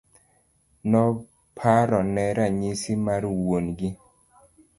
[0.91, 3.89] Noparone ranyisi mar wuon gi.